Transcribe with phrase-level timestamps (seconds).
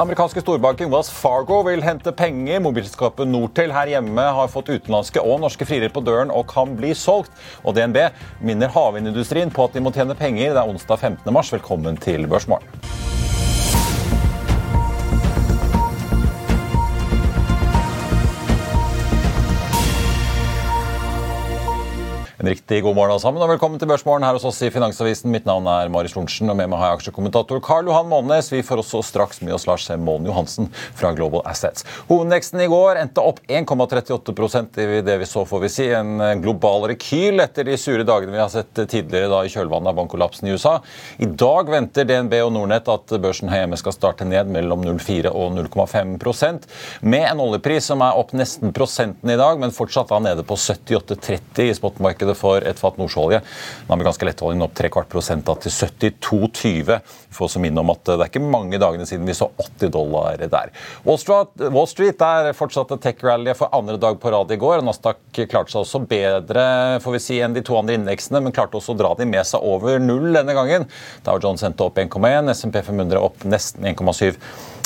[0.00, 2.62] Den amerikanske storbanken Wells Fargo vil hente penger.
[2.64, 6.94] Mobilselskapet Nortel her hjemme har fått utenlandske og norske friere på døren og kan bli
[6.96, 7.28] solgt.
[7.68, 8.06] Og DNB
[8.40, 10.54] minner havvindindustrien på at de må tjene penger.
[10.56, 11.28] Det er onsdag 15.
[11.36, 11.52] mars.
[11.52, 12.80] Velkommen til Børsmorgen.
[22.40, 25.28] En riktig god morgen alle sammen, og velkommen til Børsmorgen her hos oss i Finansavisen.
[25.28, 28.46] Mitt navn er Marius Lorentzen, og med meg har jeg aksjekommentator Karl Johan Månes.
[28.48, 31.84] Vi får også straks med oss Lars Målen Johansen fra Global Assets.
[32.08, 36.86] Hovedveksten i går endte opp 1,38% i det vi så, får vi si, en global
[36.94, 40.56] rekyl etter de sure dagene vi har sett tidligere da i kjølvannet av bankkollapsen i
[40.56, 40.78] USA.
[41.20, 45.34] I dag venter DNB og Nordnett at børsen her hjemme skal starte ned mellom 0,4
[45.34, 46.72] og 0,5%
[47.04, 50.56] med en oljepris som er opp nesten prosenten i dag, men fortsatt da nede på
[50.56, 53.40] 78,30 i spotmarkedet for et fat nordsjøolje.
[53.86, 57.00] Den amerikanske lettoljen opp tre kvart prosent da, til 72,20.
[57.30, 59.94] Vi får også minne om at det er ikke mange dagene siden vi så 80
[59.94, 60.72] dollar der.
[61.06, 64.84] Wall Street, Wall Street der fortsatte tech-rallyet for andre dag på rad i går.
[64.86, 66.66] Nasdaq klarte seg også bedre
[67.04, 69.46] får vi si, enn de to andre indeksene, men klarte også å dra de med
[69.48, 70.88] seg over null denne gangen.
[71.26, 74.36] Dow Jones endte opp 1,1, SMP 500 opp nesten 1,7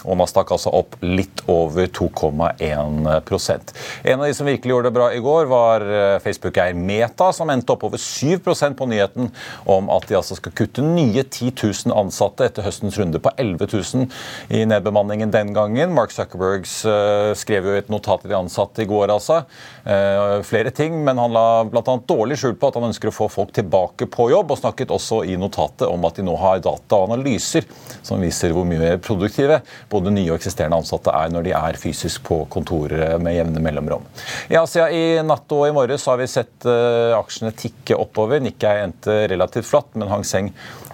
[0.05, 3.73] og Nasdaq altså opp litt over 2,1%
[4.05, 7.51] En av de som virkelig gjorde det bra i går, var eh, Facebook-eier Meta, som
[7.53, 9.31] endte opp over 7% på nyheten
[9.71, 13.69] om at de altså skal kutte nye 10 000 ansatte etter høstens runde på 11
[13.73, 15.95] 000 i nedbemanningen den gangen.
[15.97, 19.43] Mark Zuckerbergs uh, skrev jo et notat til de ansatte i går, altså.
[19.87, 21.83] Uh, flere ting, men han la bl.a.
[22.09, 25.23] dårlig skjul på at han ønsker å få folk tilbake på jobb, og snakket også
[25.29, 27.69] i notatet om at de nå har data og analyser
[28.05, 29.61] som viser hvor mye mer produktive
[29.95, 34.07] både nye og eksisterende ansatte er når de er fysisk på kontoret med jevne mellomrom.
[34.53, 38.43] I Asia i natt og i morges har vi sett uh, aksjene tikke oppover.
[38.45, 40.53] Nikkei endte relativt flatt, men Hang Seng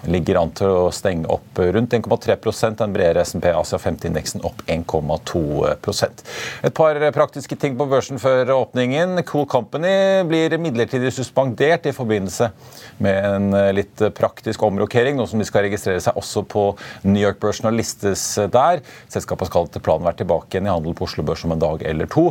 [0.09, 6.23] ligger an til å stenge opp rundt 1,3% Den bredere SMP Asia 50-indeksen opp 1,2%
[6.65, 9.21] Et par praktiske ting på børsen før åpningen.
[9.29, 12.49] Cool Company blir midlertidig suspendert i forbindelse
[13.01, 16.65] med en litt praktisk omrokering, nå som de skal registrere seg også på
[17.07, 18.81] New York-børsen og listes der.
[19.11, 21.85] Selskapet skal etter planen være tilbake igjen i handel på Oslo Børs om en dag
[21.87, 22.29] eller to.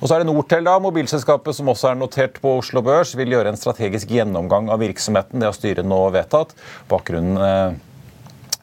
[0.00, 3.36] Og så er det Nortel, da, mobilselskapet som også er notert på Oslo Børs, vil
[3.36, 5.40] gjøre en strategisk gjennomgang av virksomheten.
[5.40, 6.56] Det har styret nå vedtatt.
[6.90, 7.78] Bakgrunnen eh,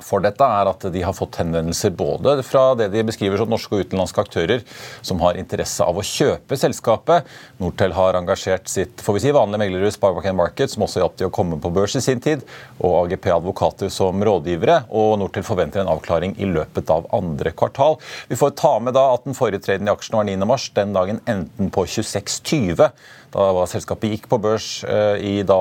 [0.03, 3.73] for dette er at de har fått henvendelser både fra det de beskriver som norske
[3.75, 4.63] og utenlandske aktører
[5.05, 7.27] som har interesse av å kjøpe selskapet.
[7.61, 11.29] Nortel har engasjert sitt får vi si, vanlige meglerhus Sparebank Market, som også hjalp til
[11.29, 12.43] å komme på børs i sin tid,
[12.77, 14.83] og AGP Advokater som rådgivere.
[14.89, 17.97] og Nortel forventer en avklaring i løpet av andre kvartal.
[18.29, 20.73] Vi får ta med da at den forrige traden i aksjen var 9.3.
[20.77, 22.91] Den dagen endte den på 26,20.
[23.37, 25.57] Da selskapet gikk på børs eh, i da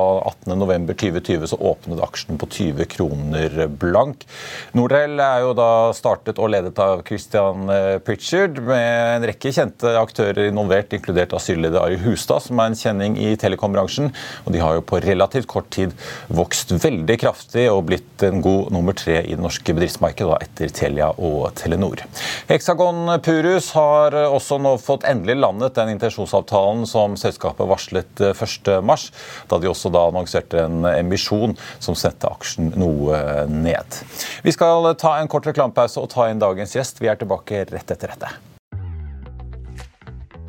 [0.46, 4.24] 18.11.2020, så åpnet aksjen på 20 kroner blank.
[4.76, 9.92] Norrell er jo da startet og ledet av Christian eh, Pritchard, med en rekke kjente
[10.00, 14.08] aktører involvert, inkludert asylleder Ari Hustad, som er en kjenning i telekombransjen.
[14.46, 15.92] Og de har jo på relativt kort tid
[16.32, 21.10] vokst veldig kraftig og blitt en god nummer tre i det norske bedriftsmarkedet etter Telia
[21.12, 22.06] og Telenor.
[22.48, 29.46] Hexagon Purus har også nå fått endelig landet den intensjonsavtalen som selskapet varslet 1.3, eh,
[29.50, 34.02] da de også da annonserte en emisjon som sendte aksjen noe ned.
[34.46, 37.02] Vi skal ta en kort reklamepause og ta inn dagens gjest.
[37.02, 38.55] Vi er tilbake rett etter dette.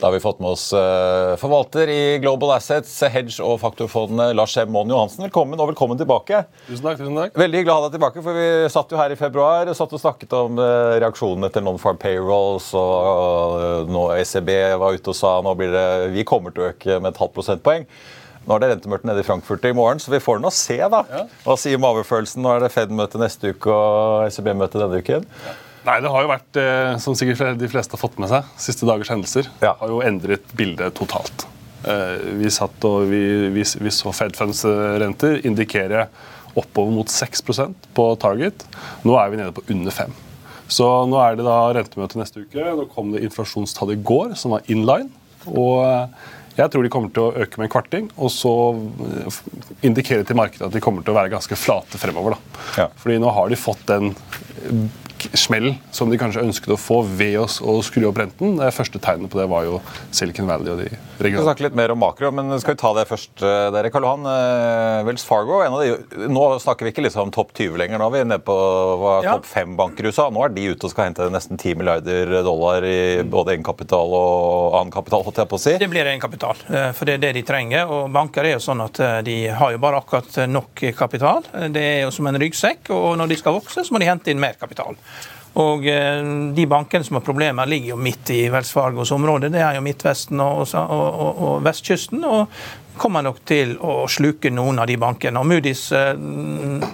[0.00, 4.54] Da har vi fått med oss uh, forvalter i Global Assets, Hedge og faktorfondene Lars
[4.56, 4.70] M.
[4.72, 5.26] Moen Johansen.
[5.26, 6.40] Velkommen og velkommen tilbake.
[6.70, 7.36] Tusen takk, tusen takk.
[7.36, 9.92] Veldig hyggelig å ha deg tilbake, for vi satt jo her i februar og satt
[9.92, 14.50] og snakket om uh, reaksjonen etter non-farm payrolls, og uh, nå ECB
[14.80, 15.86] var ute og sa nå blir det,
[16.16, 17.88] vi kommer til å øke med et halvt prosentpoeng.
[18.48, 20.80] Nå er det rentemørkt nede i Frankfurt i morgen, så vi får nå se.
[20.80, 21.04] da.
[21.12, 21.26] Ja.
[21.44, 22.40] Hva sier mavefølelsen?
[22.40, 25.28] Nå er det Fed-møte neste uke og ECB-møte denne uken.
[25.44, 25.60] Ja.
[25.86, 28.88] Nei, Det har jo vært, eh, som sikkert de fleste har fått med seg, siste
[28.88, 29.74] dagers hendelser ja.
[29.80, 31.46] har jo endret bildet totalt.
[31.88, 33.22] Eh, vi satt og vi,
[33.54, 36.08] vi, vi så Fed Funds-renter indikere
[36.58, 37.46] oppover mot 6
[37.96, 38.66] på target.
[39.06, 40.12] Nå er vi nede på under 5
[40.68, 42.74] Så nå er det da rentemøte neste uke.
[42.76, 45.08] Nå kom det inflasjonstall i går som var inline.
[45.48, 46.28] Og eh,
[46.58, 48.52] jeg tror de kommer til å øke med en kvarting, og så
[49.86, 52.36] indikere til markedet at de kommer til å være ganske flate fremover.
[52.36, 52.64] da.
[52.82, 52.86] Ja.
[53.00, 54.10] Fordi nå har de fått den
[55.38, 58.56] smell som de kanskje ønsket å få ved oss å skru opp renten.
[58.60, 59.80] Det første tegnet på det var jo
[60.14, 61.20] Silicon Valley og de regionene.
[61.20, 63.90] Vi skal snakke litt mer om makro, men skal vi ta det først, eh, dere.
[63.92, 67.52] Karl Johan, eh, Wells Fargo, en av de, nå snakker vi ikke liksom om topp
[67.54, 67.98] 20 lenger.
[68.00, 68.56] Nå er vi nede på
[69.24, 69.36] ja.
[69.36, 70.28] topp 5 banker i USA.
[70.30, 74.78] Nå er de ute og skal hente nesten 10 milliarder dollar i både egenkapital og
[74.80, 75.24] annen kapital.
[75.24, 75.76] holdt jeg på å si.
[75.78, 77.90] Det blir egenkapital, eh, for det er det de trenger.
[77.90, 81.44] og Banker er jo sånn at de har jo bare akkurat nok kapital.
[81.72, 84.30] Det er jo som en ryggsekk, og når de skal vokse, så må de hente
[84.32, 84.96] inn mer kapital.
[85.58, 86.20] Og eh,
[86.54, 89.50] De bankene som har problemer, ligger jo midt i Wells Fargos område.
[89.50, 92.24] Det er jo Midtvesten og, og, og, og, vestkysten.
[92.24, 95.40] Og kommer nok til å sluke noen av de bankene.
[95.40, 96.84] Og Moody's eh,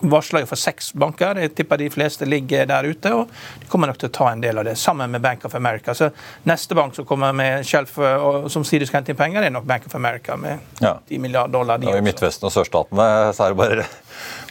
[0.00, 1.38] varsler jo for seks banker.
[1.44, 3.12] Jeg tipper de fleste ligger der ute.
[3.14, 3.30] og
[3.60, 5.94] De kommer nok til å ta en del av det, sammen med Bank of America.
[5.94, 6.10] Så
[6.48, 9.52] Neste bank som kommer med shelf og som sier de skal hente inn penger, er
[9.54, 10.96] nok Bank of America med ja.
[11.08, 11.78] 10 milliarder dollar.
[11.78, 13.88] De ja, I Midtvesten og sørstatene så er det bare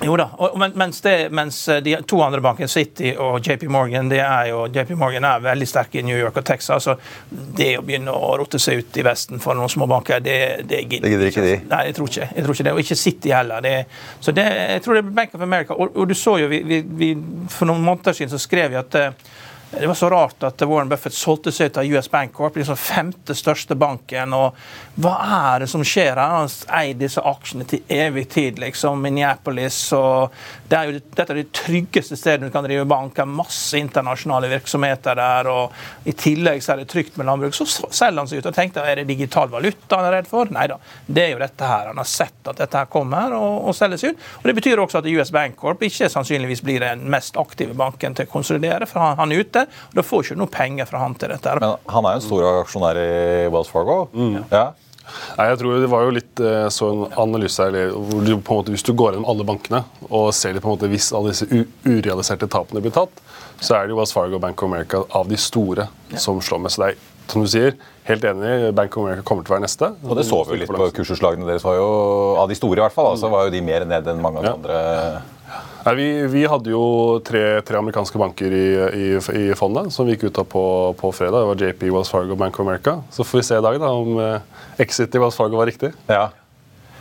[0.03, 4.09] jo da, og, mens, det, mens, eh, de to andre bankene, City og JP Morgan,
[4.11, 6.87] det er jo, JP Morgan er veldig sterke i New York og Texas.
[6.87, 6.95] så
[7.29, 10.85] Det å begynne å rotte seg ut i Vesten for noen små banker, det, det
[10.87, 11.57] gidder ikke de?
[11.69, 12.75] Nei, jeg tror ikke, jeg tror ikke det.
[12.75, 13.65] Og ikke City heller.
[13.65, 13.75] Det,
[14.23, 15.75] så det, jeg tror det er Bank of America.
[15.75, 17.11] Og, og du så jo, vi, vi, vi,
[17.51, 19.29] For noen måneder siden så skrev vi at eh,
[19.71, 22.77] det var så rart at Warren Buffett solgte seg ut av US Bank Corp, liksom
[22.77, 24.33] femte største banken.
[24.33, 24.57] og
[24.97, 26.39] Hva er det som skjer her?
[26.41, 28.97] Han eier disse aksjene til evig tid, liksom.
[29.05, 29.77] Minneapolis.
[29.93, 30.33] og
[30.69, 33.13] det er jo, Dette er det tryggeste stedet du kan drive bank.
[33.13, 35.47] Det er masse internasjonale virksomheter der.
[35.47, 37.53] og I tillegg så er det trygt med landbruk.
[37.53, 40.49] Så selger han seg ut og tenkte er det digital valuta han er redd for?
[40.49, 41.91] Nei da, det er jo dette her.
[41.91, 44.27] Han har sett at dette her kommer og, og selger seg ut.
[44.41, 48.17] Og Det betyr også at US Bank Corp ikke sannsynligvis blir den mest aktive banken
[48.17, 49.79] til å konsolidere, for han, han er ute dette.
[49.89, 51.55] og Da får ikke noe penger fra han til dette.
[51.61, 53.09] Men han er jo en stor aksjonær i
[53.53, 54.05] Wells Fargo.
[54.13, 54.45] Mm.
[54.51, 54.69] Ja.
[55.39, 58.53] Nei, jeg tror Det var jo litt sånn så en analyse her, hvor du på
[58.53, 61.11] en måte, Hvis du går gjennom alle bankene og ser litt på en måte hvis
[61.17, 61.47] alle disse
[61.85, 63.21] urealiserte tapene blir tatt,
[63.59, 66.21] så er det jo Wells Fargo og Bank of America av de store ja.
[66.21, 66.73] som slår med.
[66.73, 67.75] Så det er, som du sier,
[68.07, 69.91] helt enig, Bank of America kommer til å være neste.
[70.05, 71.65] Og det så vi jo litt på kursutslagene deres.
[71.67, 71.89] var jo,
[72.41, 74.47] Av de store i hvert fall, så var jo de mer ned enn mange av
[74.47, 74.55] de ja.
[74.57, 75.27] andre.
[75.85, 76.83] Nei, vi, vi, hadde jo
[77.25, 80.63] tre, tre amerikanske banker i, i, i, fondet som vi gikk ut av på,
[80.99, 81.39] på, fredag.
[81.39, 82.97] Det var JP, Wells Fargo Bank of America.
[83.15, 85.93] Så får vi se i dag da, om eh, exit i Wells Fargo var riktig.
[86.11, 86.27] Ja.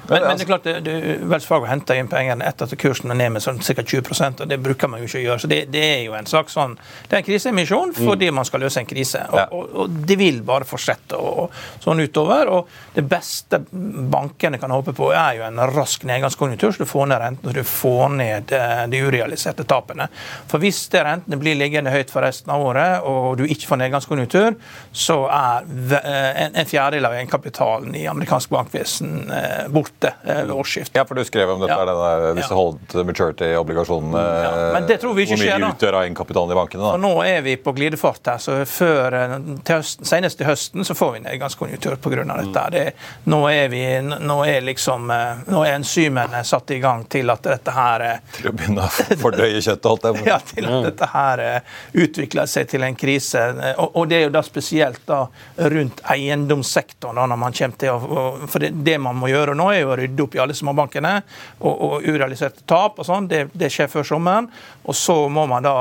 [0.08, 0.92] Men, men, det er klart, du,
[1.28, 3.84] Wells Fargo henter inn pengene etter at kursen er ned med sånn ca.
[3.84, 5.42] 20% og Det bruker man jo ikke å gjøre.
[5.42, 6.76] så Det, det er jo en slags sånn,
[7.08, 8.38] det er en kriseemisjon fordi mm.
[8.40, 9.20] man skal løse en krise.
[9.28, 9.46] Og, ja.
[9.52, 11.52] og, og, Det vil bare fortsette og,
[11.84, 12.52] sånn utover.
[12.54, 17.10] og Det beste bankene kan håpe på, er jo en rask nedgangskonjunktur, så du får
[17.12, 20.08] ned renten og du får ned eh, de urealiserte tapene.
[20.48, 23.82] For Hvis det rentene blir liggende høyt for resten av året, og du ikke får
[23.84, 24.56] nedgangskonjunktur,
[24.92, 25.68] så er
[26.00, 30.96] eh, en, en fjerdedel av egenkapitalen i amerikansk bankvesen eh, borte ute eh, ved årsskiftet.
[30.96, 31.84] Ja, for du skrev om dette, ja.
[31.84, 34.18] denne, disse hold maturity-obligasjonene.
[34.44, 35.58] Ja, men det tror vi ikke skjer, da.
[35.58, 36.82] Hvor mye utgjør av egenkapitalen i bankene?
[36.82, 36.92] da?
[36.94, 38.38] For nå er vi på glidefart her.
[38.42, 42.24] så før, eh, til høsten, Senest til høsten så får vi nedgangskonjunktur pga.
[42.28, 42.64] dette.
[42.72, 42.84] Det,
[43.30, 47.42] nå er vi, nå er liksom, eh, nå er enzymene satt i gang til at
[47.42, 48.06] dette her
[48.38, 51.44] Til å begynne å fordøye kjøttet, holdt jeg på Ja, til at dette her
[51.92, 53.44] utvikler seg til en krise.
[53.78, 55.24] Og, og det er jo da spesielt da
[55.72, 59.68] rundt eiendomssektoren, da, når man kommer til å, For det, det man må gjøre nå,
[59.72, 61.14] er jo å rydde opp i alle småbankene
[61.60, 63.30] og, og urealiserte tap og sånn.
[63.30, 64.50] Det, det, skjer før sommeren.
[64.88, 65.74] Og så må man da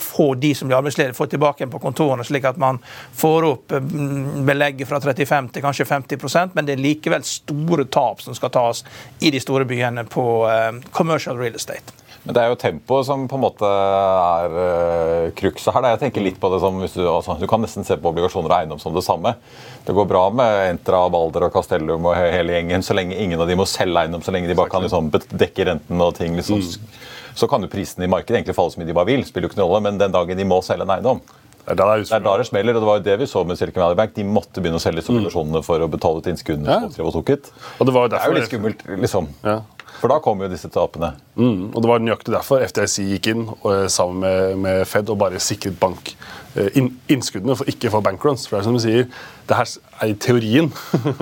[0.00, 2.78] få de som blir arbeidsledige, få tilbake på kontorene, slik at man
[3.16, 8.22] får opp mm, belegget fra 35 til kanskje 50% men det er likevel store tap
[8.24, 8.84] som skal tas
[9.20, 11.99] i de store byene på uh, commercial real estate.
[12.24, 15.84] Men det er jo tempoet som på en måte er uh, krukset her.
[15.84, 15.92] Da.
[15.94, 18.52] Jeg tenker litt på det som hvis du, altså, du kan nesten se på obligasjoner
[18.52, 19.34] og eiendom som det samme.
[19.86, 23.48] Det går bra med Entra, Balder og Castellum og hele gjengen så lenge ingen av
[23.48, 26.36] de må selge eiendom, så lenge de bare kan liksom, dekke renten og ting.
[26.36, 29.22] liksom mm så kan jo prisene i markedet egentlig falle så mye de bare vil.
[29.26, 31.20] spiller jo ikke noe rolle, Men den dagen de må selge en eiendom,
[31.60, 32.74] det er, det, er da det smeller.
[32.74, 34.14] og Det var jo det vi så med Silicon Valley Bank.
[34.16, 36.66] De måtte begynne å selge obligasjonene for å betale ut innskuddene.
[36.66, 36.88] Ja.
[37.76, 39.28] Og det, var det er jo litt skummelt, liksom.
[39.44, 39.60] Ja.
[39.98, 41.12] For da kommer jo disse tapene.
[41.36, 45.10] Mm, og Det var nøyaktig derfor FDIC gikk inn og, eh, sammen med, med, Fed
[45.10, 46.14] og bare sikret bank
[46.54, 48.46] eh, inn, innskuddene for ikke for bankruns.
[48.46, 49.10] For det er som du sier,
[49.48, 50.70] det her er i teorien.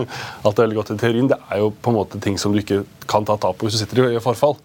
[0.45, 1.31] Alt er veldig godt i teorien.
[1.33, 3.79] Det er jo på en måte ting som du ikke kan ta tap på hvis
[3.79, 4.59] du sitter i forfall.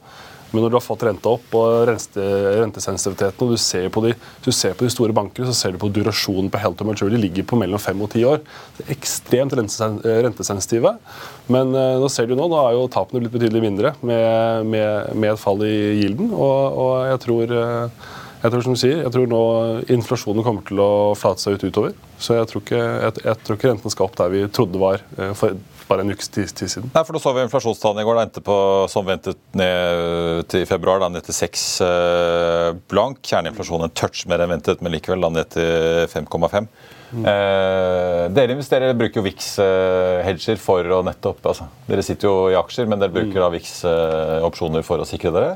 [0.53, 2.23] Men når du har fått renta opp og rente,
[2.61, 4.13] rentesensitiviteten, og du ser, de,
[4.45, 7.19] du ser på de store bankene, så ser du på durasjonen på health and maturity
[7.19, 8.43] ligger på mellom fem og ti år.
[8.77, 10.95] Det er ekstremt rentesensitive.
[11.51, 15.15] Men uh, nå ser du nå, nå er jo tapene blitt betydelig mindre med, med,
[15.17, 16.29] med et fall i gilden.
[16.37, 18.11] Og, og jeg tror uh,
[18.43, 19.43] jeg tror som du sier, jeg tror nå
[19.93, 21.93] inflasjonen kommer til å flate seg ut utover.
[22.19, 24.99] Så jeg tror ikke, jeg, jeg tror ikke renten skal opp der vi trodde var
[25.15, 25.55] eh, for
[25.87, 26.89] bare en ukes tid, tid, siden.
[26.93, 28.19] Nei, for Da så vi inflasjonstallene i går.
[28.19, 28.57] Det endte på,
[28.91, 33.21] som ventet ned til februar, da ned til 6 eh, blank.
[33.25, 36.69] Kjerneinflasjonen en touch mer enn ventet, men likevel da ned til 5,5.
[37.13, 42.87] Eh, dere investerer, bruker jo VIX-hedger for å nettopp altså, Dere sitter jo i aksjer,
[42.89, 45.51] men dere bruker da VIX-opsjoner for å sikre dere?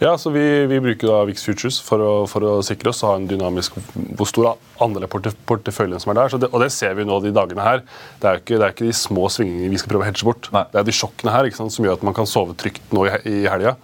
[0.00, 3.10] Ja, så vi, vi bruker da VIX Futures for å, for å, sikre oss og
[3.10, 3.76] ha en dynamisk
[4.16, 5.12] hvor stor andel av
[5.48, 6.38] porteføljen som er der.
[6.46, 7.84] Det, og det ser vi nå de dagene her.
[8.22, 10.28] Det er jo ikke, det er ikke de små svingningene vi skal prøve å hedge
[10.28, 10.48] bort.
[10.54, 10.64] Nei.
[10.72, 13.16] Det er de sjokkene her sant, som gjør at man kan sove trygt nå i,
[13.28, 13.76] i helga.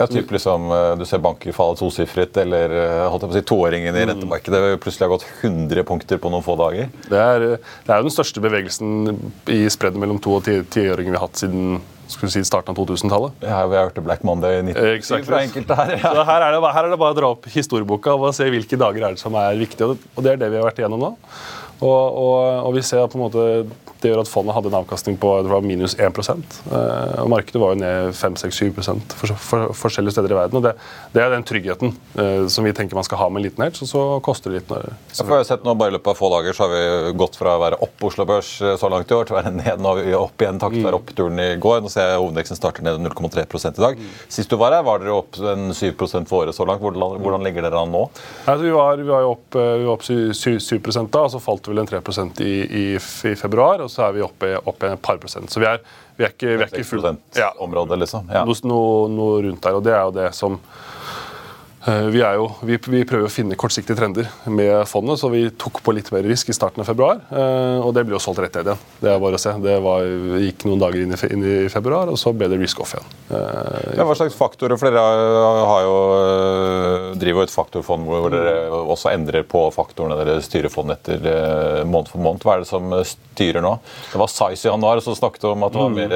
[0.00, 3.38] Ja, typ liksom, eh, Du ser banker falle tosifret, eller eh, holdt jeg på å
[3.38, 4.12] si, toåringen i mm.
[4.14, 6.90] rentemarkedet plutselig har gått 100 punkter på noen få dager.
[7.10, 9.16] Det er, det er jo den største bevegelsen
[9.52, 11.80] i spreddet mellom to- og tiåringer vi har hatt siden
[12.10, 13.44] skulle si starten av 2000-tallet.
[13.44, 15.92] Ja, vi har hørt Black Monday i 1997 fra enkelte her.
[16.00, 16.14] Ja.
[16.16, 18.78] Så her er, det, her er, det, bare å dra opp historieboka og se hvilke
[18.80, 19.94] dager er det som er viktige.
[19.94, 21.12] Og det er det vi har vært igjennom nå.
[21.80, 22.34] Og, og,
[22.66, 23.44] og vi ser på en måte
[24.02, 27.60] det gjør at fondet hadde en avkastning på det var minus 1 eh, og Markedet
[27.60, 30.60] var jo ned 5-6-7 for, for, forskjellige steder i verden.
[30.60, 30.72] og Det,
[31.14, 33.84] det er den tryggheten eh, som vi tenker man skal ha med en liten hedge,
[33.84, 34.72] og så koster det litt.
[34.72, 37.12] Når, ja, for jeg sett nå, bare I løpet av få dager så har vi
[37.20, 39.54] gått fra å være opp Oslo Børs eh, så langt i år til å være
[39.58, 39.84] ned.
[39.84, 41.02] Nå vi opp igjen takket være mm.
[41.02, 41.84] oppturen i går.
[41.84, 44.00] Nå ser jeg hovedveksten starter ned 0,3 i dag.
[44.00, 44.16] Mm.
[44.32, 46.82] Sist du var her, var dere opp en 7 for året så langt.
[46.84, 48.06] Hvordan, hvordan ligger dere an nå?
[48.46, 50.80] Altså, vi, var, vi var jo opp, vi var opp 7, 7
[51.10, 52.00] da, og så falt det vel en 3
[52.40, 53.84] i, i, i februar.
[53.84, 55.50] og så er vi oppe, oppe et par prosent.
[55.52, 55.82] Så vi er,
[56.16, 58.30] vi er ikke, vi er ikke fullt ja, område, liksom.
[58.32, 58.44] Ja.
[58.46, 59.78] Noe, noe, rundt der.
[59.78, 60.58] Og det er jo det som
[61.86, 65.94] vi, jo, vi, vi, prøver å finne kortsiktige trender med fondet, så vi tok på
[65.96, 67.22] litt mer risk i starten av februar.
[67.32, 68.82] Eh, og det ble jo solgt rett ned igjen.
[69.00, 69.54] Det er bare å se.
[69.64, 70.04] Det var,
[70.44, 73.14] gikk noen dager inn i, inn i, februar, og så ble det risk off igjen.
[73.32, 74.76] Eh, ja, hva slags faktorer?
[74.80, 75.06] For dere
[75.70, 75.96] har jo,
[77.22, 82.12] driver jo et faktorfond hvor dere også endrer på faktorene dere styrer fondet etter måned
[82.12, 82.44] for måned.
[82.44, 83.72] Hva er det som styrer nå?
[84.12, 85.98] Det var Size i januar, og så snakket du om at det var mm.
[86.02, 86.14] mer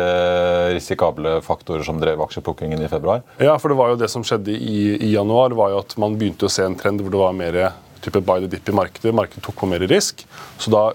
[0.77, 3.25] risikable faktorer som drev aksjeplukkingen i februar.
[3.41, 6.19] Ja, for det var jo det som skjedde i, i januar var jo at man
[6.21, 7.61] begynte å se en trend hvor det var mer
[8.05, 9.15] type buy the dip i markedet.
[9.17, 10.27] Markedet tok på mer risk.
[10.59, 10.91] Så da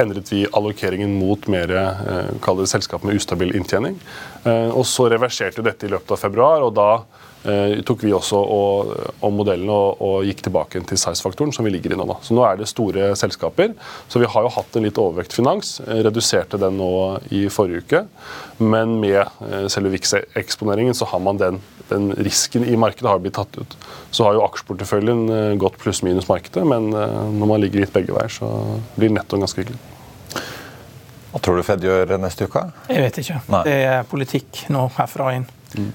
[0.00, 3.98] endret vi allokeringen mot mer eh, selskap med ustabil inntjening.
[4.44, 6.88] Eh, og så reverserte dette i løpet av februar, og da
[7.48, 8.92] eh, tok vi også og,
[9.26, 12.06] om modellen og, og, gikk tilbake til size-faktoren, som vi ligger i nå.
[12.08, 12.18] Da.
[12.24, 13.74] Så nå er det store selskaper.
[14.08, 15.78] Så vi har jo hatt en litt overvekt finans.
[15.86, 16.92] Eh, reduserte den nå
[17.34, 18.04] i forrige uke.
[18.62, 23.36] Men med eh, selve VIX-eksponeringen så har man den, den, risken i markedet har blitt
[23.38, 23.76] tatt ut.
[24.10, 28.32] Så har jo aksjeporteføljen eh, gått pluss-minus markedet, men når man ligger litt begge veier,
[28.32, 28.48] så
[28.96, 29.80] blir nettoen ganske hyggelig.
[31.30, 32.64] Hva tror du Fed gjør neste uke?
[32.90, 33.42] Jeg vet ikke.
[33.54, 33.60] Nei.
[33.68, 35.44] Det er politikk nå herfra inn.
[35.78, 35.92] Mm.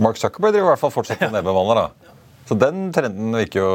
[0.00, 1.82] Mark Zuckerberg driver i hvert fall fortsatt med nedbemanner.
[1.82, 2.14] da.
[2.48, 3.74] Så den trenden virker jo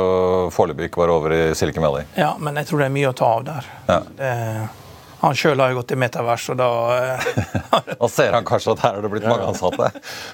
[0.51, 2.07] foreløpig ikke være over i Silicon Valley.
[2.19, 3.69] Ja, men jeg tror det er mye å ta av der.
[3.87, 3.99] Ja.
[4.17, 4.31] Det,
[5.25, 6.67] han sjøl har jo gått i metavers, og da
[8.01, 9.89] Da ser han kanskje at her har det blitt mange ansatte.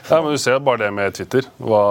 [0.10, 1.82] ja, men Du ser bare det med Twitter, hva,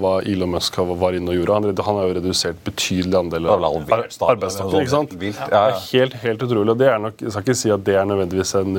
[0.00, 1.58] hva Elon Musk var inne og gjorde.
[1.58, 4.80] Han, han har jo redusert betydelig andel av arbeidstakere.
[4.84, 5.16] ikke sant?
[5.24, 5.82] Ja, ja.
[5.92, 6.70] Helt, helt utrolig.
[6.76, 8.78] og det er nok, Jeg skal ikke si at det er nødvendigvis en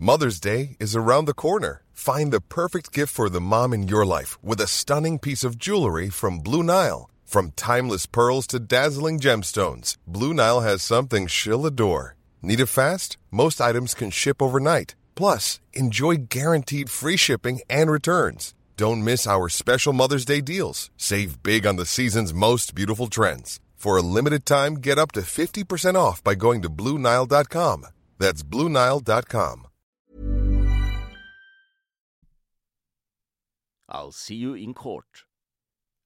[0.00, 1.82] Mother's Day is around the corner.
[1.92, 5.58] Find the perfect gift for the mom in your life with a stunning piece of
[5.58, 7.09] jewelry from Blue Nile.
[7.30, 12.16] From timeless pearls to dazzling gemstones, Blue Nile has something she'll adore.
[12.42, 13.18] Need it fast?
[13.30, 14.96] Most items can ship overnight.
[15.14, 18.52] Plus, enjoy guaranteed free shipping and returns.
[18.76, 20.90] Don't miss our special Mother's Day deals.
[20.96, 23.60] Save big on the season's most beautiful trends.
[23.76, 27.86] For a limited time, get up to 50% off by going to BlueNile.com.
[28.18, 29.68] That's BlueNile.com.
[33.88, 35.29] I'll see you in court.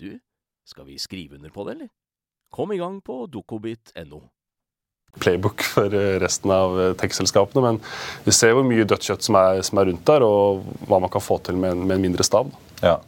[0.00, 0.18] du,
[0.68, 1.92] skal vi skrive under på det, eller?
[2.54, 4.22] Kom i gang på dokobit.no.
[5.20, 9.62] Playbook for eh, resten av tekstselskapene, tech-selskapene, men vi ser hvor mye dødskjøtt som er,
[9.66, 12.26] som er, rundt der, og hva man kan få til med en, med en mindre
[12.26, 12.50] stab.
[12.82, 12.98] Ja.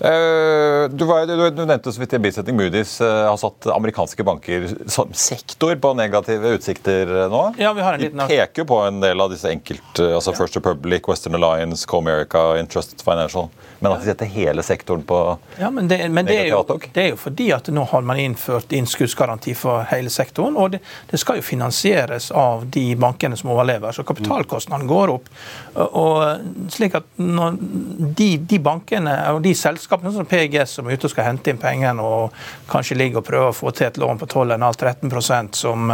[0.00, 4.24] Uh, du, var, du, du, nevnte så vidt i bisetting Moody's uh, har satt amerikanske
[4.26, 7.42] banker som sektor på negative utsikter nå.
[7.58, 8.22] Ja, vi har en liten...
[8.22, 10.38] De peker på en del av disse enkelt, altså ja.
[10.38, 13.48] First Republic, Western Alliance, Comerica, Interested Financial.
[13.78, 15.18] Men at de setter hele sektoren på
[15.58, 18.18] ja, men det, men det er, jo, det er jo fordi at nå har man
[18.18, 20.56] innført innskuddsgaranti for hele sektoren.
[20.58, 23.94] Og det, det skal jo finansieres av de bankene som overlever.
[23.94, 25.30] Så kapitalkostnadene går opp.
[25.78, 31.14] Og slik at de, de, bankene og de selskapene som PGS som er ute og
[31.14, 32.36] skal hente inn pengene og
[32.70, 35.92] kanskje ligger og prøver å få til et lån på 12,5-13% som,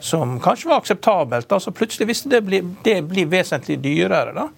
[0.00, 4.48] som kanskje var akseptabelt, da, så plutselig hvis det blir, det blir vesentlig dyrere, da,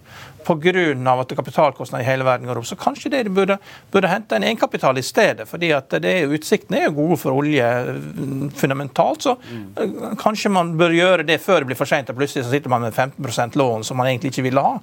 [0.44, 1.20] pga.
[1.20, 2.66] at kapitalkostnadene i hele verden går opp.
[2.66, 3.58] Så kanskje de burde,
[3.92, 5.48] burde hente en egenkapital i stedet.
[5.48, 9.22] fordi at er, Utsiktene er jo gode for olje mm, fundamentalt.
[9.22, 10.16] Så mm.
[10.20, 12.82] kanskje man bør gjøre det før det blir for seint, og plutselig så sitter man
[12.82, 14.78] med 15% lån som man egentlig ikke ville ha.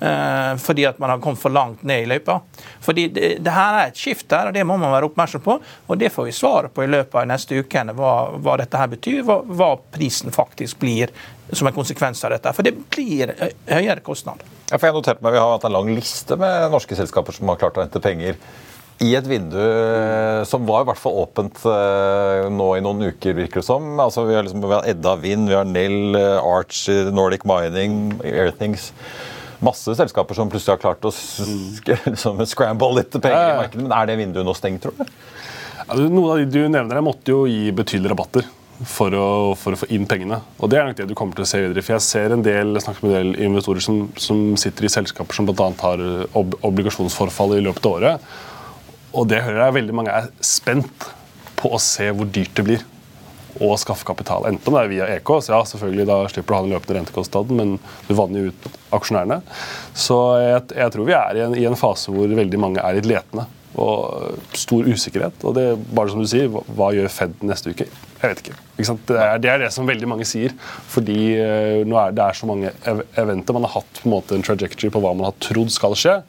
[0.00, 2.40] Eh, fordi at man har kommet for langt ned i løypa.
[2.82, 5.58] Fordi det, det, her er et skift der, og det må man være oppmerksom på.
[5.86, 8.90] Og det får vi svaret på i løpet av neste uke, hva, hva dette her
[8.96, 9.22] betyr.
[9.28, 11.14] Hva, hva, prisen faktisk blir
[11.52, 12.52] som en konsekvens av dette.
[12.56, 13.32] For det blir
[13.70, 14.42] høyere kostnad.
[14.70, 17.50] Ja, for jeg noterte meg Vi har hatt en lang liste med norske selskaper som
[17.52, 18.38] har klart å hente penger
[19.02, 23.34] i et vindu eh, som var i hvert fall åpent uh, nå i noen uker,
[23.34, 23.88] virker det som.
[23.98, 28.92] Altså, vi, har liksom, vi har Edda Vind, vi har Nell, Arch, Nordic Mining, Airthings
[29.64, 33.86] masse selskaper som plutselig har klart å sk liksom, scramble litt penger i markedet.
[33.86, 35.06] Men er det vinduet nå stengt, tror du?
[35.84, 38.52] Ja, noen av de du nevner, jeg måtte jo gi betydelige rabatter.
[38.90, 40.40] For å, for å, få inn pengene.
[40.58, 41.82] Og Det er nok det du kommer til å se videre.
[41.84, 45.36] For Jeg ser en del, snakker med en del investorer som, som sitter i selskaper
[45.36, 45.68] som bl.a.
[45.84, 46.02] har
[46.34, 48.32] ob obligasjonsforfall i løpet av året.
[49.14, 51.06] Og det hører jeg veldig mange er spent
[51.60, 52.82] på å se hvor dyrt det blir
[53.62, 54.46] å skaffe kapital.
[54.48, 56.74] Enten om det er via EK, så ja, selvfølgelig da slipper du å ha den
[56.74, 57.74] løpende rentekostnaden, men
[58.08, 59.40] du vanner jo ut aksjonærene.
[59.96, 62.98] Så jeg, jeg, tror vi er i en, i en, fase hvor veldig mange er
[62.98, 63.46] litt letende.
[63.74, 65.40] Og stor usikkerhet.
[65.42, 67.88] Og det bare som du sier, hva, hva gjør Fed neste uke?
[68.20, 68.58] Jeg vet ikke.
[68.78, 70.54] ikke det, er, det, er, det som veldig mange sier.
[70.92, 73.56] Fordi uh, nå er, det er så mange ev eventer.
[73.56, 76.20] Man har hatt på en måte en trajectory på hva man har trodd skal skje.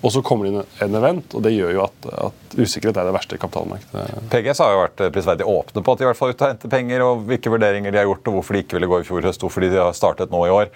[0.00, 3.10] Og så kommer det inn en event, og det gjør jo at, at usikkerhet er
[3.10, 4.22] det verste i kapitalmarkedet.
[4.32, 6.52] PGS har jo vært eh, prisverdig åpne på at de i hvert fall ut og
[6.54, 9.06] henter penger, og hvilke vurderinger de har gjort, og hvorfor de ikke ville gå i
[9.10, 10.72] fjor høst, hvorfor de har startet nå i år.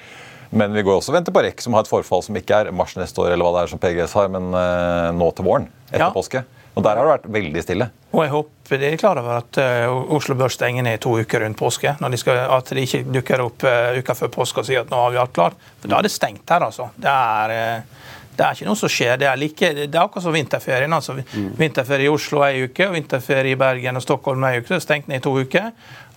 [0.55, 2.75] Men vi går også og venter på REC, som har et forfall som ikke er
[2.77, 5.67] mars neste år, eller hva det er som PGS har, men uh, nå til våren,
[5.89, 6.13] etter ja.
[6.15, 6.45] påske.
[6.75, 7.89] Og der har det vært veldig stille.
[8.15, 11.17] Og jeg håper de er klar over at uh, Oslo bør stenger ned i to
[11.23, 11.97] uker rundt påske.
[12.03, 14.91] når de skal, At de ikke dukker opp uh, uka før påske og sier at
[14.91, 15.59] nå har vi alt klart.
[15.81, 16.91] For da er det stengt her, altså.
[16.99, 17.57] Det er...
[17.81, 18.03] Uh,
[18.35, 19.19] det er ikke noe som skjer.
[19.21, 20.93] Det er, like, det er akkurat som vinterferien.
[20.93, 21.53] altså mm.
[21.59, 24.69] Vinterferie i Oslo ei uke, og vinterferie i Bergen og Stockholm ei uke.
[24.73, 25.71] Det er stengt ned i to uker.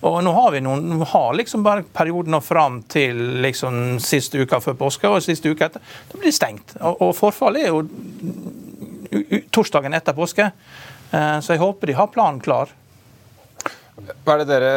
[0.08, 4.42] Og nå har vi noen, nå har liksom bare perioden og fram til liksom siste
[4.42, 5.82] uka før påske og siste uke etter.
[6.10, 6.76] Da blir det stengt.
[6.80, 10.50] Og, og forfallet er jo torsdagen etter påske.
[11.10, 12.74] Eh, så jeg håper de har planen klar.
[13.98, 14.72] Hva er det dere,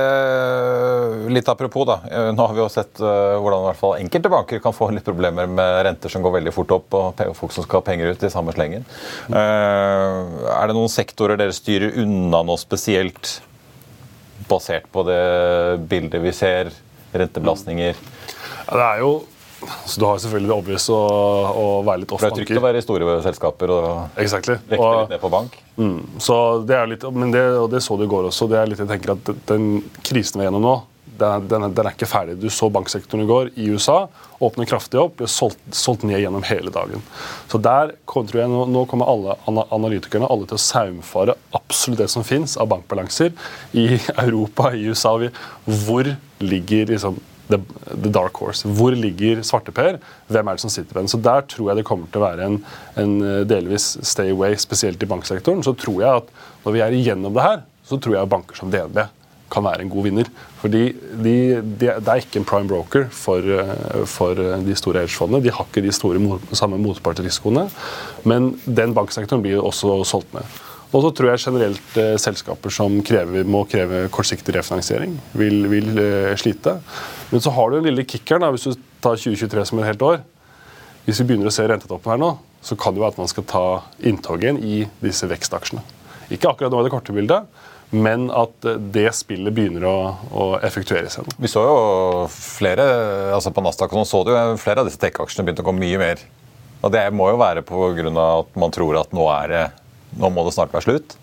[1.31, 1.99] Litt apropos, da.
[2.10, 4.89] Eh, nå har vi jo sett uh, hvordan i hvert fall enkelte banker kan få
[4.95, 8.12] litt problemer med renter som går veldig fort opp, og folk som skal ha penger
[8.12, 8.88] ut i samme slengen.
[9.29, 13.38] Uh, er det noen sektorer dere styrer unna noe spesielt,
[14.49, 15.21] basert på det
[15.91, 16.73] bildet vi ser?
[17.12, 17.97] Rentebelastninger?
[17.99, 19.12] Ja, det er jo
[19.86, 21.00] Så du har selvfølgelig det obvious å,
[21.62, 22.36] å være litt off banker.
[22.36, 24.58] Det er trygt å være i store selskaper og exactly.
[24.69, 25.58] vekte litt ned på bank.
[25.78, 28.50] Mm, så det er litt, men det, og det så du i går også.
[28.52, 29.67] det er litt, jeg tenker at Den
[30.06, 30.76] krisen vi er gjennom nå,
[31.21, 32.38] den, den, den, er ikke ferdig.
[32.41, 34.06] Du så banksektoren i går i USA.
[34.41, 37.04] Åpner kraftig opp, ble solgt, solgt, ned gjennom hele dagen.
[37.52, 42.10] Så der tror jeg nå, nå kommer alle analytikerne alle til å saumfare absolutt det
[42.13, 43.34] som fins av bankbalanser
[43.78, 43.88] i
[44.26, 45.13] Europa, i USA.
[45.86, 46.10] Hvor
[46.41, 47.19] ligger liksom,
[47.51, 47.59] the,
[47.91, 48.67] the, dark horse?
[48.67, 49.99] Hvor ligger svarteper?
[50.31, 51.13] Hvem er det som sitter ved den?
[51.13, 52.59] Så Der tror jeg det kommer til å være en,
[53.01, 53.15] en
[53.47, 55.63] delvis stay away, spesielt i banksektoren.
[55.65, 56.35] Så tror jeg at
[56.65, 59.03] når vi er igjennom det her, så tror jeg banker som DNB
[59.51, 60.31] kan være en god vinner.
[60.61, 65.43] Fordi de, de, Det er ikke en prime broker for, eh, for de store hedgefondene.
[65.43, 67.67] De har ikke de store samme motpartrisikoene.
[68.23, 70.59] Men den banksektoren blir også solgt ned.
[70.91, 75.91] Og så tror jeg generelt eh, selskaper som krever, må kreve kortsiktig refinansiering, vil, vil
[75.99, 76.77] eh, slite.
[77.31, 80.21] Men så har du den lille kickeren, hvis du tar 2023 som et helt år.
[81.05, 83.47] Hvis vi begynner å se rentetoppen her nå, så kan det være at man skal
[83.49, 83.65] ta
[84.05, 85.81] inntoget i disse vekstaksjene.
[86.31, 87.47] Ikke akkurat nå i det korte bildet,
[87.91, 89.95] men at det spillet begynner å,
[90.31, 91.27] å effektuere seg.
[91.41, 91.79] Vi så jo
[92.31, 92.85] flere
[93.35, 96.21] altså på Nasdaq så du jo flere av disse tech-aksjene begynte å gå mye mer.
[96.81, 98.11] Og Det må jo være pga.
[98.27, 99.65] at man tror at nå, det,
[100.17, 101.17] nå må det snart være slutt?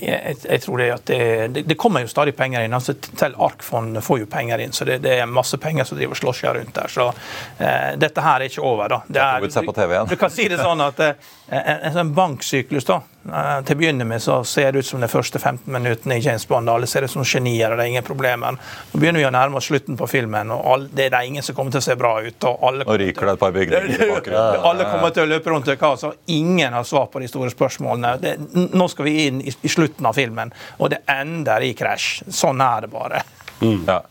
[0.00, 2.72] Jeg, jeg, tror det, at det, det, kommer jo stadig penger inn.
[2.74, 4.72] altså Selv Arkfond får jo penger inn.
[4.72, 6.88] så Det, det er masse penger som driver slåssja rundt der.
[6.88, 7.10] så
[7.58, 8.88] eh, Dette her er ikke over.
[8.88, 9.00] da.
[9.06, 13.02] Det er, du, du, kan si det sånn at eh, en, en sånn banksyklus da,
[13.24, 16.44] Til å begynne med så ser det ut som de første 15 minuttene i James
[16.48, 16.68] Bond.
[16.68, 18.58] Alle ser ut som genier, og det er ingen problemer.
[18.92, 21.56] Nå begynner vi å nærme oss slutten på filmen, og alle, det er ingen som
[21.56, 22.48] kommer til å se bra ut.
[22.50, 24.34] og alle Nå ryker det et par bygninger
[24.68, 27.52] Alle kommer til å løpe rundt i kaos, og Ingen har svar på de store
[27.52, 28.16] spørsmålene.
[28.20, 28.34] Det,
[28.76, 32.26] nå skal vi inn i, i slutten av filmen, og det ender i krasj.
[32.28, 33.24] Sånn er det bare.
[33.62, 33.86] Mm.
[33.88, 34.02] Ja.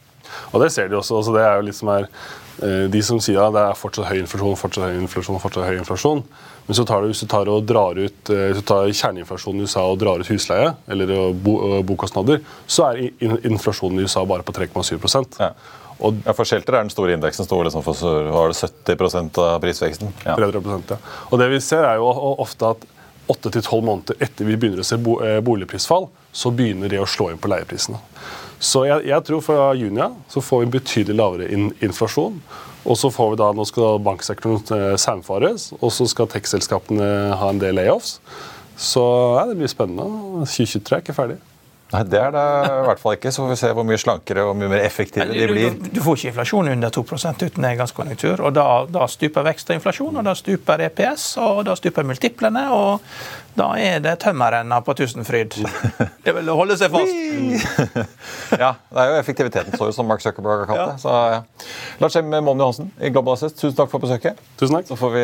[0.53, 1.19] Og det ser de også.
[1.19, 2.09] Altså det er jo liksom her,
[2.65, 5.77] eh, De som sier at det er fortsatt høy inflasjon, fortsatt høy inflasjon, fortsatt høy
[5.81, 6.25] inflasjon.
[6.65, 9.99] Men så tar du, hvis du tar og drar ut eh, kjerneinflasjonen i USA og
[10.01, 13.09] drar ut husleie, eller bo, bokostnader, så er
[13.43, 14.95] inflasjonen i USA bare på 3,7
[15.39, 15.51] ja.
[16.03, 17.99] Og, ja, For Shelter er den store indeksen sto liksom for
[18.33, 20.15] var det 70 av prisveksten.
[20.25, 20.35] Ja.
[20.39, 20.97] 300 ja.
[21.29, 22.09] Og det vi ser er jo
[22.43, 22.87] ofte at
[23.31, 27.51] 8-12 måneder etter vi begynner å se boligprisfall, så begynner det å slå inn på
[27.51, 28.01] leieprisene.
[28.63, 32.39] Så jeg, jeg tror fra juni så får vi en betydelig lavere in, inflasjon.
[32.83, 37.07] Og så får vi da, Nå skal banksektoren eh, saumfares, og så skal tech-selskapene
[37.39, 38.17] ha en del layoffs.
[38.79, 39.03] Så
[39.37, 40.43] ja, det blir spennende.
[40.49, 41.39] 2023 er ikke ferdig.
[41.93, 43.31] Nei, Det er det i hvert fall ikke.
[43.31, 45.77] Så får vi se hvor mye slankere og mye mer effektive de blir.
[45.77, 48.41] Du, du, får ikke inflasjon under 2% uten nedgangskonjunktur.
[48.41, 52.65] og da, da, stuper vekst og inflasjon, og da stuper EPS, og da stuper multiplene.
[52.73, 53.01] og
[53.53, 55.59] da er det tømmerrenna på Tusenfryd.
[56.25, 57.11] Det vil holde seg fast.
[58.63, 61.01] ja, det er jo effektiviteten så jo som Mark Zuckerberg har kalt det.
[61.03, 61.41] Så, ja.
[61.99, 62.31] Lars M.
[62.31, 64.39] Monni Johansen i Global Assist, tusen takk for besøket.
[64.57, 64.87] Tusen takk.
[64.87, 65.23] Så får vi,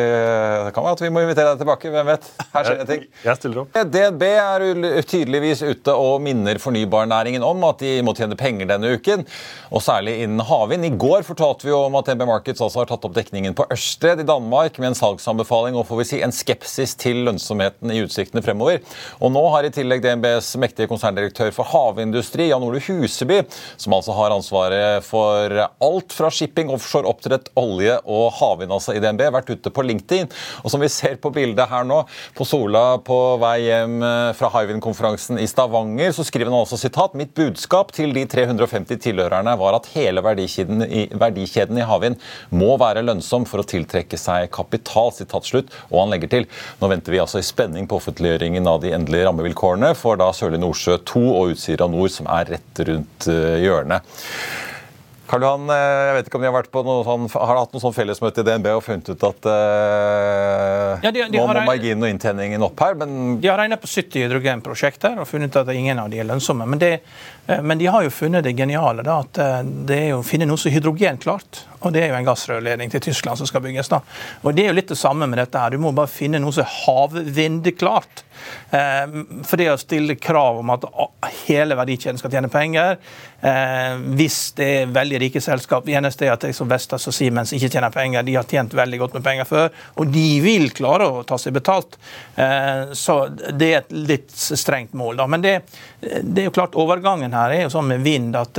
[0.66, 1.92] Det kan være at vi må invitere deg tilbake.
[1.94, 2.28] Hvem vet?
[2.52, 3.06] Her skjer det ting.
[3.24, 3.80] Jeg stiller opp.
[3.96, 4.66] DNB er
[5.08, 9.24] tydeligvis ute og minner fornybarnæringen om at de må tjene penger denne uken.
[9.70, 10.86] Og særlig innen havvind.
[10.86, 14.22] I går fortalte vi om at NB Markets altså har tatt opp dekningen på Ørsted
[14.22, 18.42] i Danmark med en salgsanbefaling og får vi si en skepsis til lønnsomheten i utsiktene
[18.44, 18.80] fremover.
[19.20, 23.42] Og nå har i tillegg DNBs mektige konserndirektør for havindustri, Jan Ole Huseby,
[23.80, 29.02] som altså har ansvaret for alt fra shipping, offshore, oppdrett, olje og havvind altså i
[29.02, 30.30] DNB, vært ute på LinkedIn.
[30.64, 32.02] Og som vi ser på bildet her nå,
[32.36, 37.16] på Sola på vei hjem eh, fra Hywind-konferansen i Stavanger, så skriver han også sitat
[37.18, 42.16] Mitt budskap til de 350 tilhørerne var at hele verdikjeden i, verdikjeden i havvind
[42.54, 45.12] må være lønnsom for å tiltrekke seg kapital.
[45.12, 46.48] sitat slutt, Og han legger til
[46.80, 50.64] nå venter vi altså i spenning på offentliggjøringen av de endelige rammevilkårene for da Sørlige
[50.64, 54.06] Nordsjø 2 og Utsira Nord, som er rett rundt eh, hjørnet.
[55.30, 57.74] Karl Johan, eh, jeg vet ikke om de har, vært på noe sånn, har hatt
[57.76, 61.62] noe sånn fellesmøte i DNB og funnet ut at uh, ja, de, de nå må
[61.68, 65.60] marginen og inntjeningen opp her, men De har regnet på 70 hydrogenprosjekter og funnet ut
[65.62, 66.66] at ingen av de er lønnsomme.
[66.66, 66.90] Men, det,
[67.62, 69.38] men de har jo funnet det geniale, da, at
[69.86, 71.62] det er å finne noe som er hydrogenklart.
[71.86, 73.88] Og det er jo en gassrørledning til Tyskland som skal bygges.
[73.92, 74.02] da.
[74.42, 75.58] Og Det er jo litt det samme med dette.
[75.58, 75.70] her.
[75.70, 78.24] Du må bare finne noe som er havvindklart.
[78.70, 79.06] Eh,
[79.46, 80.86] for det å stille krav om at
[81.44, 82.98] hele verdikjeden skal tjene penger,
[83.42, 87.70] eh, hvis det er veldig rike selskap Eneste er at liksom Vestas og Siemens ikke
[87.72, 88.22] tjener penger.
[88.26, 91.56] De har tjent veldig godt med penger før, og de vil klare å ta seg
[91.56, 91.98] betalt.
[92.36, 95.18] Eh, så det er et litt strengt mål.
[95.18, 95.26] da.
[95.26, 95.56] Men det,
[96.00, 98.58] det er jo klart overgangen her er jo sånn med vind at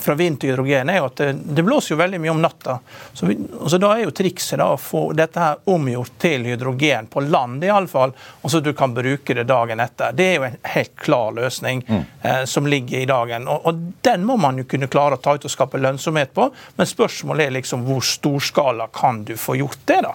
[0.00, 2.78] fra vind til hydrogen er jo at det, det blåser jo veldig mye om natta.
[3.12, 3.36] Så, vi,
[3.68, 7.64] så Da er jo trikset da å få dette her omgjort til hydrogen, på land
[7.66, 10.12] iallfall, og så du kan bruke det dagen etter.
[10.16, 12.00] Det er jo en helt klar løsning mm.
[12.22, 13.48] eh, som ligger i dagen.
[13.48, 16.48] og, og Den må man jo kunne klare å ta ut og skape lønnsomhet på,
[16.76, 20.14] men spørsmålet er liksom hvor storskala kan du få gjort det, da.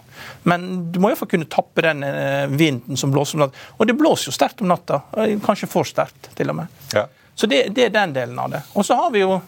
[0.50, 3.70] Men du må iallfall kunne tappe den eh, vinden som blåser om natta.
[3.78, 5.04] Og det blåser jo sterkt om natta.
[5.18, 6.84] Eh, kanskje for sterkt, til og med.
[6.96, 7.08] Ja.
[7.36, 8.66] Så det, det er den delen av det.
[8.76, 9.40] Og så har vi jo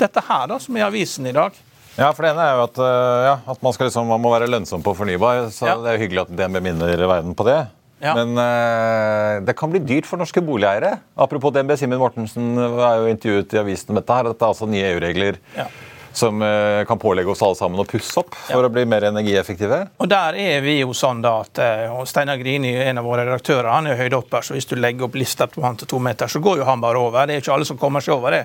[0.00, 1.56] dette her, da, som er i avisen i dag.
[1.96, 4.48] Ja, for det ene er jo at, uh, ja, at man, liksom, man, må være
[4.48, 5.48] lønnsom på fornybar.
[5.52, 5.76] så ja.
[5.80, 7.58] Det er jo hyggelig at DNB minner verden på det.
[8.00, 8.14] Ja.
[8.16, 10.96] Men uh, det kan bli dyrt for norske boligeiere.
[11.20, 14.16] Apropos DNB, Simen Mortensen er jo intervjuet i avisen om dette.
[14.16, 15.40] her, Dette er altså nye EU-regler.
[15.58, 15.68] Ja
[16.12, 18.66] som eh, kan pålegge oss alle sammen å pusse opp for ja.
[18.66, 19.80] å bli mer energieffektive?
[20.02, 23.24] Og Der er vi jo sånn da at eh, og Steinar Grini, en av våre
[23.28, 26.30] redaktører, han er høydehopper, så hvis du legger opp lista på han til to meter,
[26.30, 27.26] så går jo han bare over.
[27.28, 28.42] Det er ikke alle som kommer seg over det.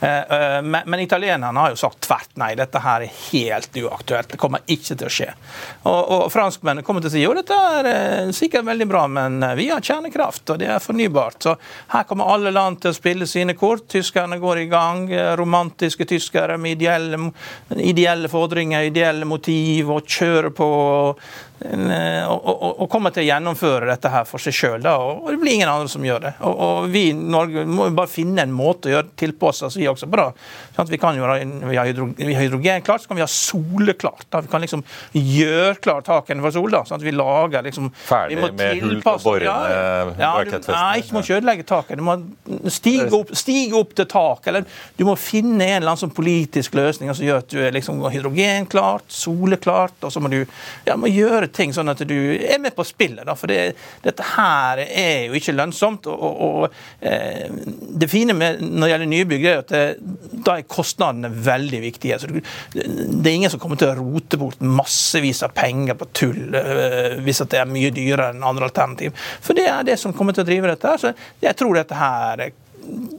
[0.00, 4.30] Eh, men, men italienerne har jo sagt tvert nei, dette her er helt uaktuelt.
[4.32, 5.30] Det kommer ikke til å skje.
[5.84, 9.68] Og, og franskmennene kommer til å si jo, dette er sikkert veldig bra, men vi
[9.72, 11.40] har kjernekraft, og det er fornybart.
[11.42, 11.56] Så
[11.94, 13.88] her kommer alle land til å spille sine kort.
[13.90, 15.06] Tyskerne går i gang.
[15.38, 17.32] Romantiske tyskere med ideelle ideelle,
[17.78, 20.68] ideelle fordringer, ideelle motiv, og kjøre på.
[20.68, 21.22] Og,
[21.58, 24.84] og, og, komme til å gjennomføre dette her for seg sjøl.
[24.86, 26.32] Og, det blir ingen andre som gjør det.
[26.46, 29.88] Og, og vi i Norge må bare finne en måte å gjøre tilpasse oss vi
[29.90, 30.28] også bra.
[30.76, 34.28] Sånn vi kan jo ha hydrogen, vi har hydrogen klart, så kan vi ha soleklart.
[34.30, 34.42] Da.
[34.44, 34.84] Vi kan liksom
[35.18, 36.70] gjøre klart takene for sol.
[36.70, 39.48] da, sånn at vi lager liksom Ferdig med hull og borene?
[39.48, 41.98] ja, ja, du, Nei, ikke må ikke ødelegge taket.
[41.98, 42.16] Du må
[42.70, 44.52] stige opp, stige opp til taket.
[44.52, 47.74] Eller du må finne en eller annen sånn politisk løsning som gjør at du er
[47.74, 50.40] liksom hydrogenklart, soleklart, og så må du
[50.86, 53.24] ja, må gjøre ting sånn at du er med på spillet.
[53.28, 56.08] Da, for det, dette her er jo ikke lønnsomt.
[56.10, 57.48] og, og, og eh,
[58.00, 59.82] Det fine med, når det gjelder nybygg, er at det,
[60.46, 62.20] da er kostnadene veldig viktige.
[62.20, 62.44] Så det,
[62.84, 67.44] er ingen som kommer til å rote bort massevis av penger på tull eh, hvis
[67.48, 69.16] det er mye dyrere enn andre alternativ.
[69.44, 70.96] For det er det som kommer til å drive dette.
[71.00, 72.48] Så jeg tror dette her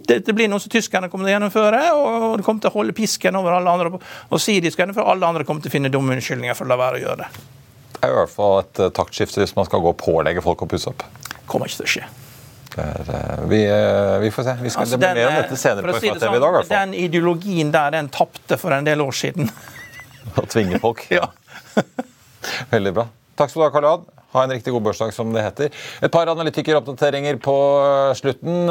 [0.09, 2.95] det, blir noe som tyskerne kommer til å gjennomføre, og de kommer til å holde
[2.97, 5.07] pisken over alle andre og si de skal gjennomføre.
[5.13, 7.58] Alle andre kommer til å finne dumme unnskyldninger for å la være å gjøre det.
[7.99, 10.69] Er i hvert fall et eh, taktskifte hvis man skal gå og pålegge folk å
[10.71, 11.03] pusse opp.
[11.49, 12.05] Kommer ikke til å skje.
[12.79, 14.55] Er, eh, vi, eh, vi, får se.
[14.61, 16.59] Vi skal, altså, om dette senere på si det sånn, i dag.
[16.61, 19.51] Sånn, den ideologien der, den tapte for en del år siden.
[20.39, 21.03] Å tvinge folk?
[21.17, 21.27] ja.
[22.71, 23.09] Veldig bra.
[23.39, 24.07] Takk skal du ha, Karl Johan.
[24.33, 25.73] Ha en riktig god børsdag, som det heter.
[26.05, 27.55] Et par analytikeroppdateringer på
[28.19, 28.69] slutten.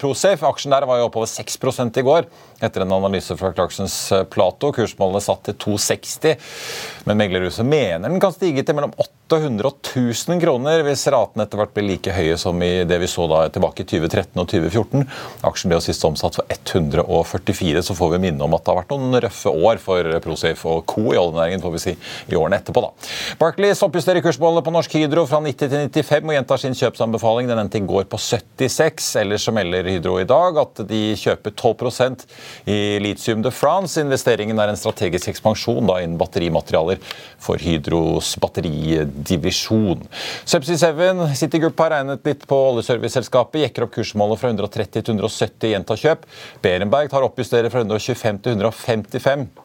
[0.00, 2.28] Prosafe, aksjen der var jo oppover 6% i går
[2.64, 4.72] etter en analyse fra Clarksons eh, Plato.
[4.74, 6.48] Kursmålet satt til 260,
[7.08, 11.56] men meglerhuset mener den kan stige til mellom 800 og 1000 kroner hvis raten etter
[11.56, 15.06] hvert blir like høye som i det vi så da tilbake i 2013 og 2014.
[15.48, 18.80] Aksjen ble jo sist omsatt for 144, så får vi minne om at det har
[18.82, 21.06] vært noen røffe år for Prosafe og co.
[21.14, 21.94] i oljenæringen, får vi si,
[22.28, 22.84] i årene etterpå.
[22.84, 23.08] da.
[23.40, 27.48] Barclays oppjusterer kursmålet på Norsk Hydro fra 90 til 95 og gjentar sin kjøpsanbefaling.
[27.48, 29.08] Den endte i går på 76.
[29.22, 32.26] Ellers så melder Hydro i dag at de kjøper 12
[32.70, 33.96] i Litium de France.
[34.00, 37.00] Investeringen er en strategisk ekspansjon da, innen batterimaterialer
[37.40, 38.34] for Hydros
[39.14, 40.08] batteridivisjon.
[40.44, 45.14] Subsea 7, City Group har regnet litt på oljeserviceselskapet, jekker opp kursmålet fra 130 til
[45.14, 46.26] 170 gjenta kjøp.
[46.62, 49.63] Berenberg tar oppjusterer fra 125 til 155.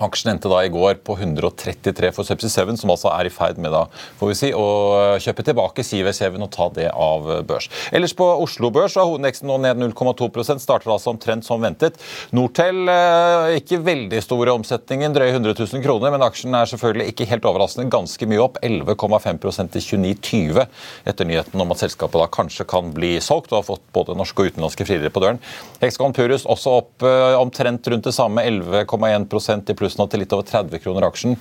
[0.00, 3.60] Aksjen endte da i går på 133 for Subsea 7, som altså er i ferd
[3.60, 3.84] med da,
[4.20, 7.68] får vi si, å kjøpe tilbake Siver 7 og ta det av børs.
[7.92, 11.98] Ellers på Oslo Børs er hovedindeksen nå ned 0,2% starter altså omtrent som ventet.
[12.36, 17.28] Nortel eh, ikke veldig store omsetningen, drøye 100 000 kroner, men aksjen er selvfølgelig ikke
[17.30, 20.64] helt overraskende ganske mye opp, 11,5% til 29,20
[21.10, 24.40] etter nyheten om at selskapet da kanskje kan bli solgt og har fått både norske
[24.40, 25.40] og utenlandske friere på døren.
[25.82, 30.34] Hexagon Purus også opp eh, omtrent rundt det samme, 11,1% i pluss nå til litt
[30.36, 31.36] over 30 kroner aksjen,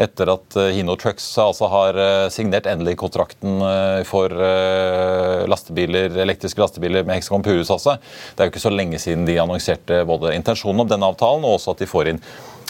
[0.00, 4.32] etter at eh, Hino Trucks altså har eh, signert endelig kontrakten eh, for
[5.50, 7.72] lastebiler, elektriske lastebiler med Hexagon Purus.
[7.72, 7.96] Altså.
[8.34, 11.58] Det er jo ikke så lenge siden de annonserte både intensjonen om denne avtalen, og
[11.58, 12.22] også at de får inn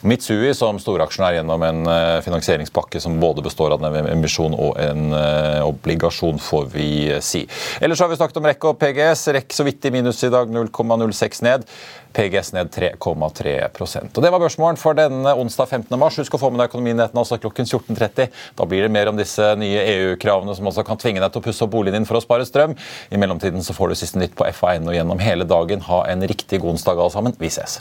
[0.02, 5.12] Mitsui som storaksjonær gjennom en eh, finansieringspakke som både består av en emisjon og en
[5.12, 6.90] uh, obligasjon, får vi
[7.24, 7.42] si.
[7.80, 9.26] Ellers har vi snakket om REC og PGS.
[9.36, 11.66] REC så vidt i minus i dag, 0,06 ned.
[12.12, 15.98] PGS ned 3,3% Og Det var børsmålen for denne onsdag 15.
[16.00, 16.18] mars.
[16.18, 18.30] Husk å få med deg Økonominyhetene også klokken 14.30.
[18.58, 21.46] Da blir det mer om disse nye EU-kravene som også kan tvinge deg til å
[21.46, 22.74] pusse opp boligen din for å spare strøm.
[23.10, 25.86] I mellomtiden så får du siste nytt på FA1 og gjennom hele dagen.
[25.90, 27.38] Ha en riktig god onsdag alle sammen.
[27.38, 27.80] Vi ses.